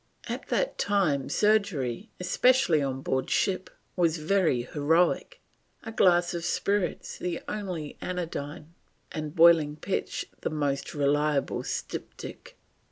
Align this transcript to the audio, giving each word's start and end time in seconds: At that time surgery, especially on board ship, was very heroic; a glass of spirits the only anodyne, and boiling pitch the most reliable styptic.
At 0.27 0.47
that 0.47 0.79
time 0.79 1.29
surgery, 1.29 2.09
especially 2.19 2.81
on 2.81 3.03
board 3.03 3.29
ship, 3.29 3.69
was 3.95 4.17
very 4.17 4.63
heroic; 4.63 5.39
a 5.83 5.91
glass 5.91 6.33
of 6.33 6.43
spirits 6.43 7.19
the 7.19 7.39
only 7.47 7.99
anodyne, 8.01 8.73
and 9.11 9.35
boiling 9.35 9.75
pitch 9.75 10.27
the 10.41 10.49
most 10.49 10.95
reliable 10.95 11.61
styptic. 11.61 12.57